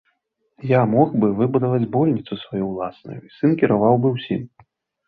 [0.69, 4.43] Я мог бы выбудаваць больніцу сваю ўласную, сын кіраваў бы ўсім.